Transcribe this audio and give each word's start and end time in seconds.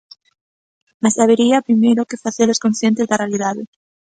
Mais 1.01 1.19
habería, 1.21 1.65
primeiro, 1.67 2.07
que 2.09 2.21
facelos 2.25 2.61
conscientes 2.65 3.07
da 3.07 3.19
realidade. 3.23 3.63